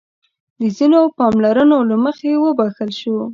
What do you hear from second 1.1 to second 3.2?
پاملرنو له مخې وبښل شو.